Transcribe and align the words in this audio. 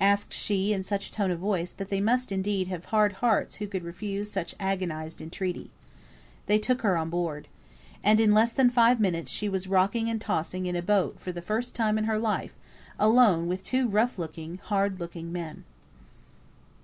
asked 0.00 0.32
she, 0.32 0.72
in 0.72 0.84
such 0.84 1.08
a 1.08 1.12
tone 1.12 1.32
of 1.32 1.40
voice, 1.40 1.72
that 1.72 1.88
they 1.88 2.00
must 2.00 2.30
indeed 2.30 2.68
have 2.68 2.84
had 2.84 2.90
hard 2.90 3.12
hearts 3.14 3.56
who 3.56 3.66
could 3.66 3.82
refuse 3.82 4.30
such 4.30 4.54
agonised 4.60 5.20
entreaty. 5.20 5.72
They 6.46 6.60
took 6.60 6.82
her 6.82 6.96
on 6.96 7.10
board. 7.10 7.48
And 8.04 8.20
in 8.20 8.32
less 8.32 8.52
than 8.52 8.70
five 8.70 9.00
minutes 9.00 9.32
she 9.32 9.48
was 9.48 9.66
rocking 9.66 10.08
and 10.08 10.20
tossing 10.20 10.66
in 10.66 10.76
a 10.76 10.82
boat 10.82 11.18
for 11.18 11.32
the 11.32 11.42
first 11.42 11.74
time 11.74 11.98
in 11.98 12.04
her 12.04 12.20
life, 12.20 12.54
alone 12.96 13.48
with 13.48 13.64
two 13.64 13.88
rough, 13.88 14.20
hard 14.68 15.00
looking 15.00 15.32
men. 15.32 15.64